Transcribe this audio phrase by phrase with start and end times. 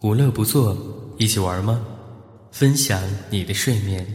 [0.00, 0.76] 无乐不作，
[1.16, 1.80] 一起玩吗？
[2.52, 4.06] 分享你的睡眠。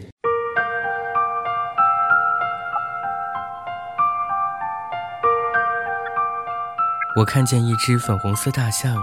[7.18, 8.96] 我看见一只粉红色大象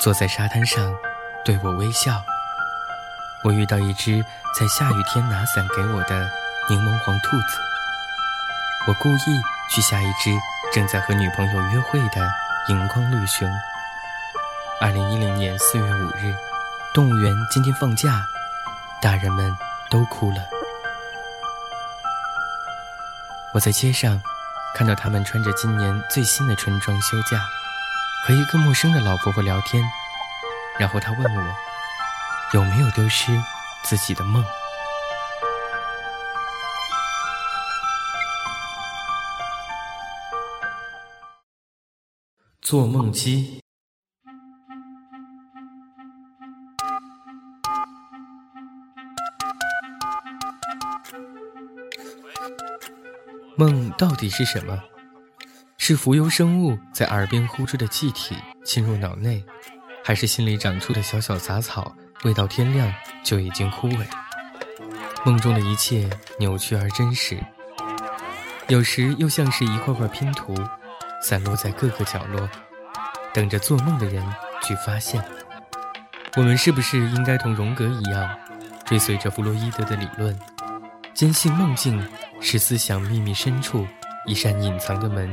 [0.00, 0.94] 坐在沙滩上，
[1.44, 2.22] 对我微笑。
[3.42, 4.24] 我遇到一只
[4.56, 6.30] 在下雨天拿伞给我的
[6.70, 7.58] 柠檬黄兔子。
[8.86, 10.30] 我故意去吓一只
[10.72, 12.28] 正在和女朋友约会的
[12.68, 13.50] 荧光绿熊。
[14.80, 16.32] 二零一零年四月五日，
[16.94, 18.24] 动物园今天放假，
[19.02, 19.52] 大人们
[19.90, 20.36] 都哭了。
[23.52, 24.22] 我在街上
[24.76, 27.44] 看到他们穿着今年最新的春装休假，
[28.24, 29.82] 和一个陌生的老婆婆聊天，
[30.78, 31.54] 然后她问我
[32.52, 33.36] 有没有丢失
[33.82, 34.44] 自己的梦。
[42.62, 43.60] 做梦机。
[53.58, 54.80] 梦到底是什么？
[55.78, 59.44] 是浮游生物在耳边呼出的气体侵入脑内，
[60.04, 61.92] 还是心里长出的小小杂草，
[62.22, 64.06] 未到天亮就已经枯萎？
[65.24, 67.36] 梦中的一切扭曲而真实，
[68.68, 70.54] 有时又像是一块块拼图，
[71.20, 72.48] 散落在各个角落，
[73.34, 74.24] 等着做梦的人
[74.62, 75.20] 去发现。
[76.36, 78.38] 我们是不是应该同荣格一样，
[78.84, 80.38] 追随着弗洛伊德的理论？
[81.18, 82.00] 坚信梦境
[82.40, 83.84] 是思想秘密深处
[84.24, 85.28] 一扇隐藏的门，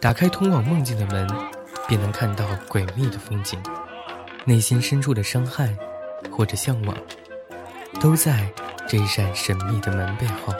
[0.00, 1.28] 打开通往梦境的门，
[1.86, 3.62] 便能看到诡秘的风景。
[4.46, 5.76] 内心深处的伤害
[6.32, 6.96] 或者向往，
[8.00, 8.50] 都在
[8.88, 10.54] 这一扇神秘的门背后。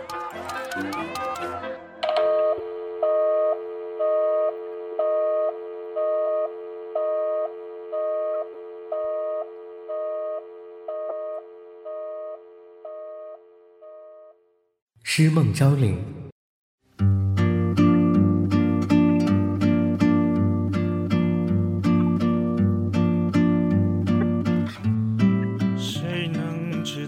[15.21, 15.99] 诗梦招领。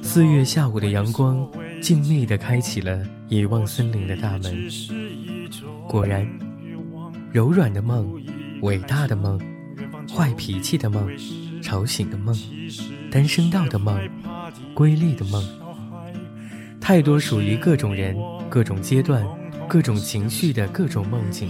[0.03, 4.69] 四月下午的阳光，静谧地开启了遗忘森林的大门。
[5.89, 6.28] 果然，
[7.33, 8.22] 柔软的梦，
[8.61, 9.41] 伟大的梦，
[10.15, 11.11] 坏脾气的梦，
[11.62, 12.37] 吵醒的梦，
[13.11, 13.99] 单声道的梦，
[14.75, 15.62] 瑰丽的梦。
[16.82, 18.16] 太多属于各种人、
[18.50, 19.25] 各种阶段、
[19.69, 21.48] 各种情绪的各种梦境，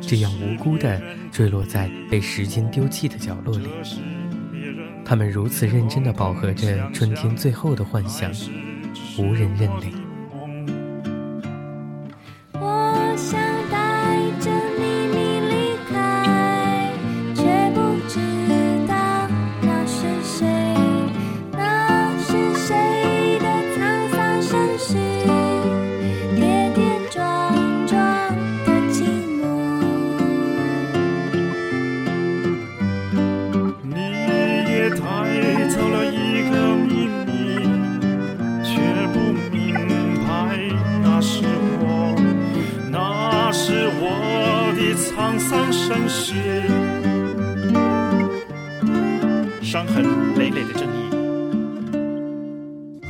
[0.00, 1.00] 这样无辜地
[1.30, 3.68] 坠落在被时间丢弃的角落里。
[5.04, 8.32] 他们如此认真地饱和着春天最后的幻想，
[9.16, 9.99] 无人认领。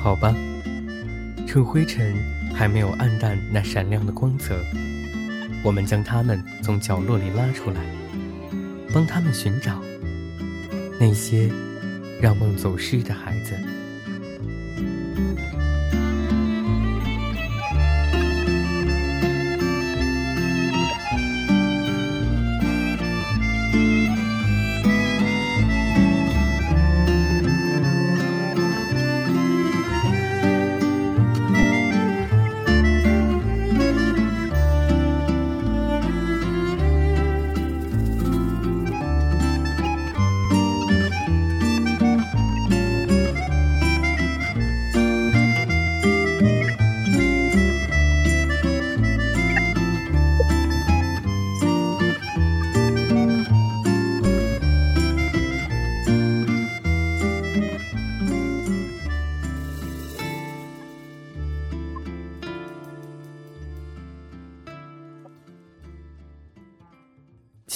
[0.03, 0.35] 好吧，
[1.47, 2.17] 趁灰尘
[2.55, 4.59] 还没有暗淡那闪亮的光泽，
[5.63, 7.81] 我们将他们从角落里拉出来，
[8.95, 9.79] 帮他们寻找
[10.99, 11.51] 那些
[12.21, 13.55] 让梦走失的孩子。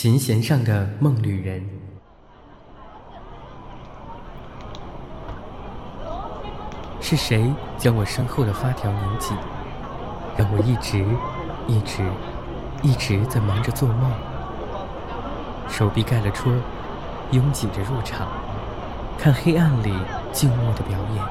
[0.04, 1.66] 琴弦上的梦旅人，
[7.00, 9.34] 是谁将我身后的发条拧紧，
[10.36, 11.06] 让我一直、
[11.66, 12.06] 一直、
[12.82, 14.12] 一直在忙着做梦？
[15.70, 16.52] 手臂盖了戳，
[17.30, 18.28] 拥挤着入场，
[19.18, 19.90] 看黑暗里
[20.32, 21.24] 静默的表演。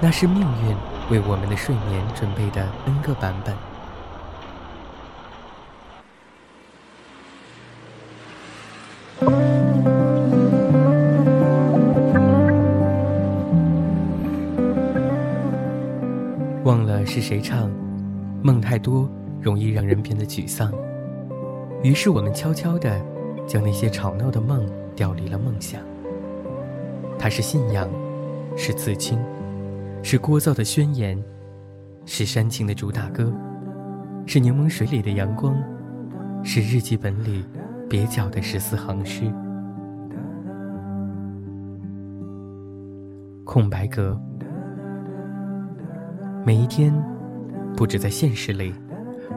[0.00, 0.74] 那是命运
[1.10, 3.54] 为我们的睡眠准备的 N 个版本。
[16.64, 17.70] 忘了是谁唱，
[18.42, 19.06] 梦太多
[19.38, 20.72] 容易让人变得沮丧。
[21.82, 23.04] 于是我们悄悄地
[23.46, 24.66] 将那些吵闹的梦
[24.96, 25.82] 调离了梦想。
[27.18, 27.86] 它是信仰，
[28.56, 29.18] 是刺青，
[30.02, 31.22] 是聒噪的宣言，
[32.06, 33.30] 是煽情的主打歌，
[34.24, 35.54] 是柠檬水里的阳光，
[36.42, 37.44] 是日记本里
[37.90, 39.30] 蹩脚的十四行诗。
[43.44, 44.18] 空白格。
[46.46, 46.92] 每一天，
[47.74, 48.74] 不止在现实里，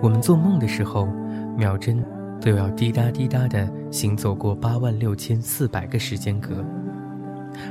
[0.02, 1.08] 我们做梦的时候，
[1.56, 2.04] 秒针
[2.42, 6.66] 都要滴答滴答地行走过八万六千四百个时间格，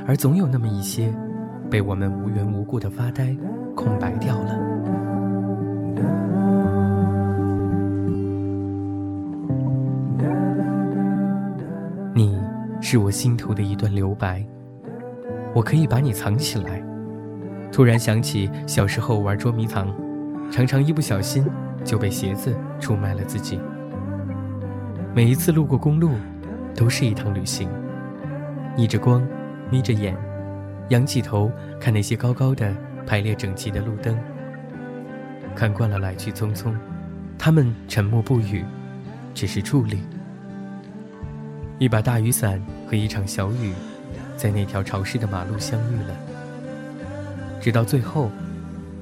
[0.07, 1.13] 而总有那么一些，
[1.69, 3.37] 被我们无缘无故的发呆
[3.75, 4.59] 空白掉了。
[12.15, 12.35] 你
[12.81, 14.43] 是我心头的一段留白，
[15.53, 16.81] 我可以把你藏起来。
[17.71, 19.93] 突然想起小时候玩捉迷藏，
[20.51, 21.45] 常常一不小心
[21.83, 23.59] 就被鞋子出卖了自己。
[25.13, 26.11] 每一次路过公路，
[26.75, 27.69] 都是一趟旅行。
[28.75, 29.27] 逆着光，
[29.69, 30.15] 眯着眼，
[30.89, 32.73] 仰起头看那些高高的、
[33.05, 34.17] 排列整齐的路灯。
[35.55, 36.73] 看惯了来去匆匆，
[37.37, 38.63] 他们沉默不语，
[39.33, 39.99] 只是伫立。
[41.79, 43.73] 一把大雨伞和一场小雨，
[44.35, 46.36] 在那条潮湿的马路相遇了。
[47.61, 48.31] 直到最后，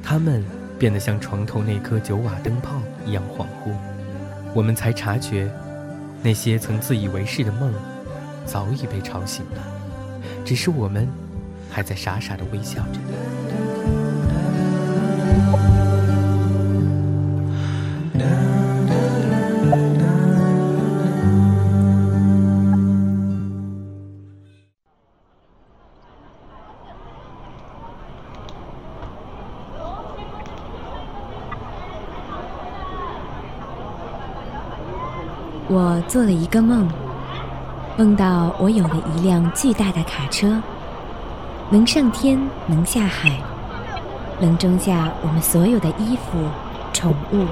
[0.02, 0.44] 他们
[0.80, 3.76] 变得像床头那颗九瓦灯泡一样恍惚，
[4.54, 5.50] 我们才察觉，
[6.24, 7.74] 那些曾自以为是的梦，
[8.46, 9.62] 早已被吵醒了，
[10.44, 11.08] 只是我们
[11.70, 13.65] 还在傻傻的微笑着。
[36.16, 36.88] 做了一个梦，
[37.98, 40.64] 梦到我有了一辆巨大的卡车，
[41.70, 43.38] 能上天，能下海，
[44.40, 46.38] 能装下我们所有的衣服、
[46.94, 47.46] 宠物、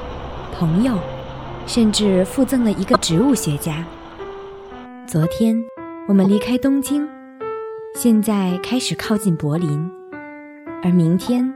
[0.57, 0.97] 朋友，
[1.67, 3.83] 甚至附赠了一个植物学家。
[5.05, 5.61] 昨天
[6.07, 7.05] 我们离开东京，
[7.97, 9.91] 现在开始靠近柏林，
[10.81, 11.53] 而明天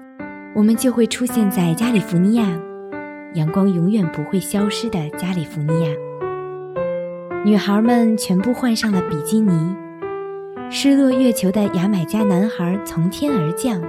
[0.53, 2.45] 我们就会出现在加利福尼亚，
[3.35, 6.06] 阳光永远不会消失的加利福尼亚。
[7.47, 9.73] 女孩们全部换上了比基尼。
[10.69, 13.81] 失落月球的牙买加男孩从天而降。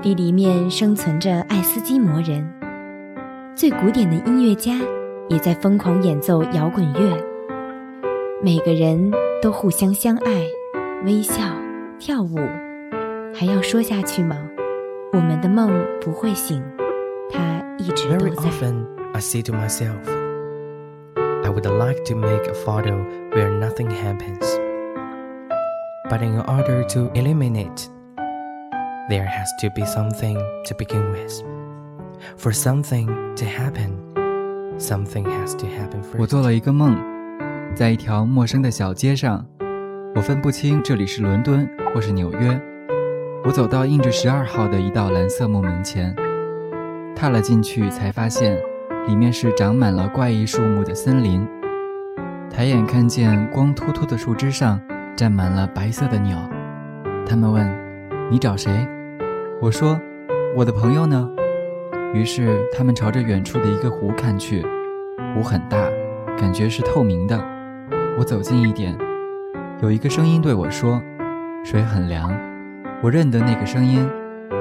[0.00, 2.50] 地里面生存着爱斯基摩人。
[3.54, 4.72] 最古典的音乐家
[5.28, 7.22] 也在疯狂演奏摇滚乐。
[8.42, 9.12] 每个人
[9.42, 10.42] 都互相相爱，
[11.04, 11.42] 微笑，
[11.98, 12.38] 跳舞。
[13.34, 14.38] 还要说下去吗？
[15.12, 15.70] 我们的梦
[16.00, 16.62] 不会醒，
[17.30, 18.86] 它一直都在 often。
[19.12, 19.20] I
[21.53, 24.43] would like to make a photo where nothing happens.
[26.09, 27.89] But in order to eliminate,
[29.09, 31.43] there has to be something to begin with.
[32.37, 33.97] For something to happen,
[34.77, 36.19] something has to happen first.
[36.19, 36.97] 我做了一个梦，
[37.75, 39.45] 在一条陌生的小街上，
[40.15, 42.59] 我分不清这里是伦敦或是纽约。
[43.45, 46.15] 我走到印着十二号的一道蓝色木门前，
[47.15, 48.57] 踏了进去，才发现。
[49.08, 51.48] 里面是长满了怪异树木的森林，
[52.50, 54.78] 抬眼看见光秃秃的树枝上
[55.16, 56.38] 站满了白色的鸟。
[57.26, 57.66] 他们问
[58.30, 58.86] ：“你找谁？”
[59.62, 59.98] 我说
[60.54, 61.26] ：“我的朋友呢？”
[62.12, 64.62] 于是他们朝着远处的一个湖看去，
[65.34, 65.88] 湖很大，
[66.36, 67.42] 感觉是透明的。
[68.18, 68.94] 我走近一点，
[69.80, 71.02] 有一个声音对我说
[71.64, 72.30] ：“水很凉。”
[73.02, 74.06] 我认得那个声音，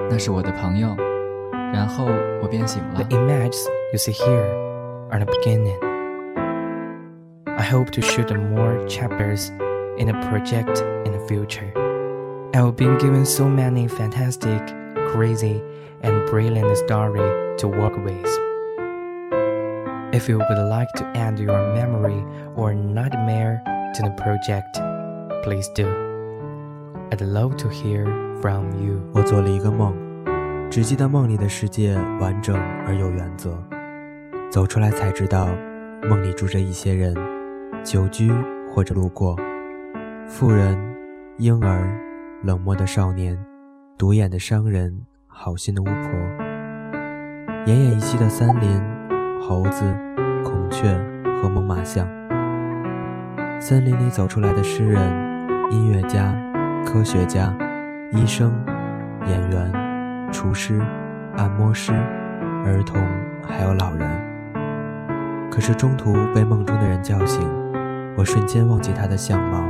[0.09, 0.95] 那是我的朋友。
[1.73, 2.05] 然后
[2.41, 3.01] 我便醒了。
[3.92, 4.46] you see here
[5.10, 5.78] are the beginning.
[7.46, 9.50] I hope to shoot more chapters
[9.98, 11.72] in a project in the future.
[12.54, 14.60] I have been given so many fantastic,
[15.12, 15.62] crazy,
[16.02, 18.26] and brilliant stories to work with.
[20.12, 22.22] If you would like to add your memory
[22.56, 23.62] or nightmare
[23.94, 24.78] to the project,
[25.42, 25.86] please do.
[27.10, 28.06] I'd love to hear
[28.40, 29.00] from you.
[29.14, 29.94] 我做了一个梦，
[30.70, 32.56] 只记得梦里的世界完整
[32.86, 33.56] 而有原则。
[34.49, 35.49] 走出来才知道，
[36.09, 37.13] 梦里住着一些人，
[37.83, 38.31] 久居
[38.71, 39.35] 或者路过，
[40.25, 40.77] 富人、
[41.37, 41.85] 婴儿、
[42.43, 43.37] 冷漠的少年、
[43.97, 45.93] 独眼的商人、好心的巫婆、
[47.65, 48.81] 奄奄一息的森林、
[49.41, 49.93] 猴子、
[50.45, 50.97] 孔雀
[51.41, 52.07] 和猛犸象。
[53.59, 55.01] 森林里走出来的诗人、
[55.71, 56.33] 音乐家、
[56.85, 57.53] 科学家、
[58.13, 58.53] 医生、
[59.27, 60.79] 演员、厨师、
[61.35, 61.91] 按摩师、
[62.65, 63.05] 儿童，
[63.43, 64.07] 还有老人。
[65.56, 67.42] 可是中途被梦中的人叫醒，
[68.16, 69.62] 我瞬间忘记他的相貌、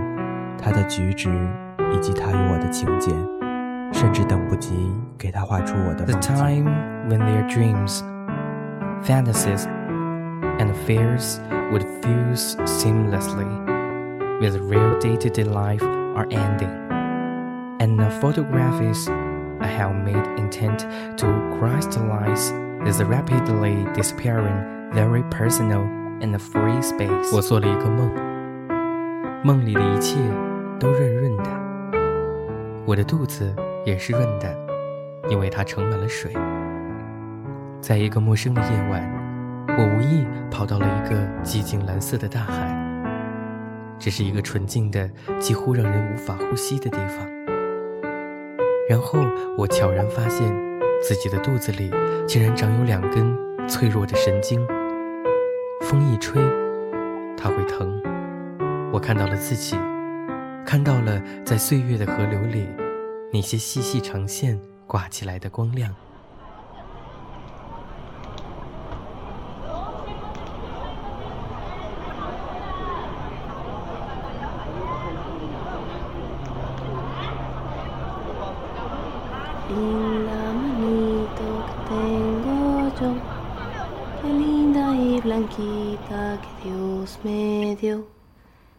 [0.57, 1.29] 他的举止
[1.93, 3.11] 以及他与我的情节，
[3.93, 6.37] 甚至等不及给他画出我的 The 梦境。
[6.37, 8.03] time when their dreams,
[9.03, 9.67] fantasies,
[10.59, 11.41] and fears
[11.73, 13.47] would fuse seamlessly
[14.41, 15.83] with real day to day life
[16.15, 16.71] are ending.
[17.81, 19.09] And the photographies
[19.61, 20.87] I have made intent
[21.17, 21.27] to
[21.59, 22.53] crystallize
[22.87, 24.55] is rapidly disappearing
[24.94, 25.86] very personal
[26.22, 27.36] and free space.
[27.36, 28.12] 我做了一个梦，
[29.44, 30.18] 梦里的一切
[30.80, 31.44] 都润润的，
[32.86, 33.54] 我的肚子
[33.86, 34.56] 也是润的，
[35.30, 36.32] 因为它盛满了水。
[37.82, 43.14] 在一个陌生的夜晚，我无意跑到了一个寂静蓝色的大海，
[44.00, 47.28] 这是一个纯净的、几乎让人无法呼吸的地方。
[48.90, 49.20] 然后
[49.58, 50.48] 我悄然发现，
[51.02, 51.92] 自己的肚子里
[52.26, 54.66] 竟然长有两根脆弱的神经，
[55.82, 56.42] 风一吹，
[57.38, 58.02] 它会疼。
[58.92, 59.76] 我看到了自己，
[60.66, 62.68] 看到了在岁月的河流里
[63.32, 65.94] 那些细细长线挂起来的光亮。
[85.28, 88.08] Blanquita que Dios me dio,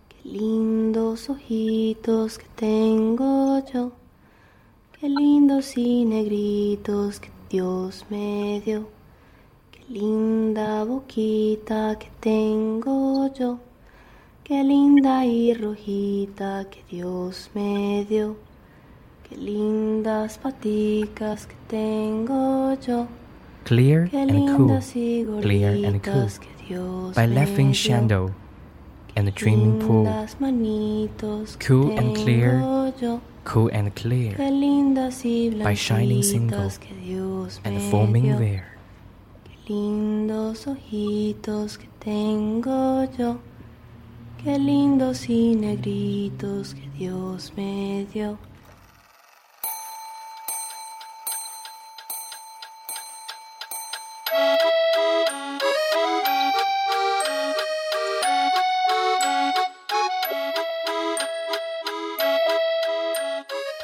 [0.08, 3.92] qué lindos ojitos que tengo yo,
[4.94, 8.88] qué lindos y negritos que Dios me dio,
[9.70, 13.58] qué linda boquita que tengo yo,
[14.42, 18.36] qué linda y rojita que Dios me dio.
[19.28, 23.06] Qué lindas paticas que tengo yo.
[23.68, 24.80] clear and cool,
[25.42, 28.32] clear and cool, by laughing shadow
[29.14, 30.08] and dreaming pool,
[31.58, 32.64] cool and clear,
[33.44, 34.32] cool and clear,
[35.62, 36.72] by shining single
[37.64, 38.64] and forming there.
[39.68, 43.37] lindos ojitos que tengo yo,
[44.42, 48.38] qué lindos y negritos que Dios me dio.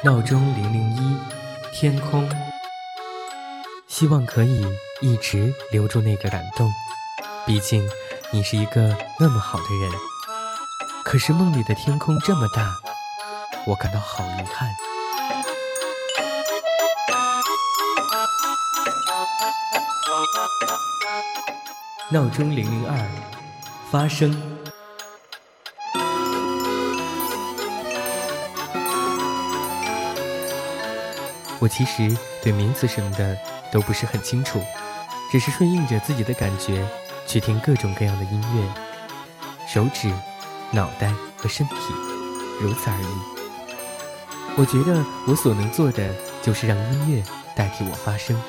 [0.05, 1.17] 闹钟零零一，
[1.73, 2.29] 天空。
[3.87, 4.63] 希望可以
[5.01, 6.71] 一直留住那个感动，
[7.43, 7.83] 毕竟
[8.29, 9.91] 你是一个那么好的人。
[11.03, 12.71] 可是梦里的天空这么大，
[13.65, 14.69] 我感到好遗憾。
[22.11, 22.95] 闹钟零零二，
[23.89, 24.54] 发生。
[31.65, 33.35] 我其实对名词什么的
[33.71, 34.61] 都不是很清楚，
[35.31, 36.87] 只是顺应着自己的感觉
[37.25, 40.13] 去听各种各样的音乐，手指、
[40.69, 41.75] 脑袋和身体，
[42.61, 44.55] 如此而已。
[44.55, 47.23] 我觉得我所能做的就是让音乐
[47.55, 48.39] 代替我发声，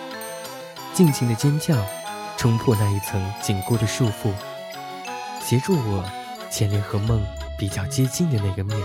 [0.92, 1.75] 尽情的尖叫，
[2.37, 4.30] 冲破那一层紧固的束缚，
[5.42, 6.04] 协助我
[6.50, 7.25] 前面和梦
[7.56, 8.78] 比较接近的那个面。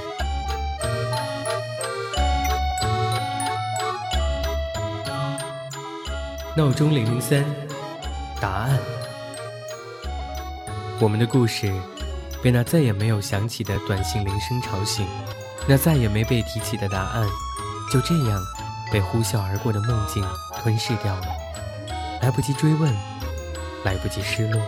[6.53, 7.46] 闹钟零零三，
[8.41, 8.77] 答案。
[11.00, 11.74] 我们的故事
[12.43, 15.08] 被那再也没有响起的短信铃声吵醒，
[15.65, 17.25] 那再也没被提起的答案，
[17.89, 18.43] 就这样
[18.91, 20.22] 被呼啸而过的梦境
[20.62, 21.25] 吞噬掉了。
[22.22, 22.93] 来不及追问，
[23.86, 24.62] 来不及失落。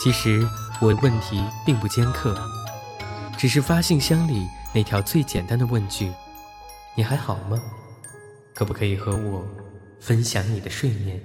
[0.00, 0.48] 其实
[0.80, 2.34] 我的问题并不尖刻，
[3.36, 6.10] 只是发信箱里那条最简单的问句
[6.96, 7.60] ：“你还好吗？
[8.54, 9.44] 可不可以和我？”
[10.02, 11.20] 分享你的睡眠。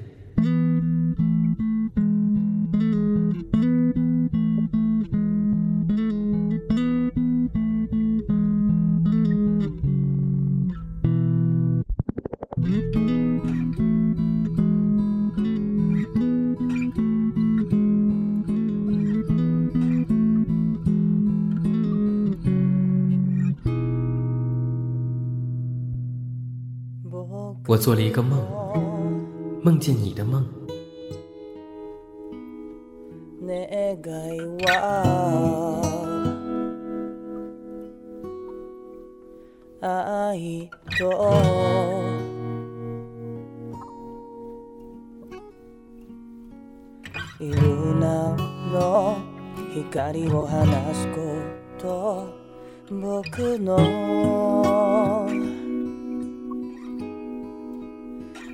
[27.65, 28.56] 我做了一个梦。
[29.67, 30.47] 梦见你的梦。
[33.41, 33.97] 願
[34.33, 35.83] いは
[40.31, 41.03] 愛と。
[47.41, 48.37] イルナ
[48.71, 49.17] の
[49.73, 51.17] 光を放すこ
[51.77, 52.25] と。
[52.89, 54.66] 僕の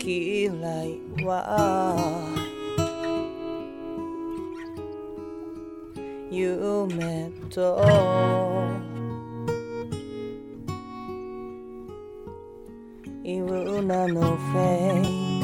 [0.05, 0.51] 嫌
[0.83, 1.95] いは
[6.29, 8.43] 夢と。
[13.25, 15.43] いう名のフェイ